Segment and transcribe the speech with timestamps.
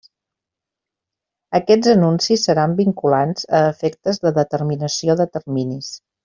[1.59, 5.93] Aquests anuncis seran vinculants a efectes de determinació de terminis.